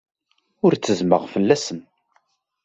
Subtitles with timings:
[0.65, 1.79] Ur ttezzmeɣ fell-asen.